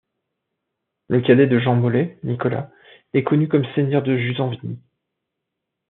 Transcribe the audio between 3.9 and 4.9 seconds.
de Jusanvigny.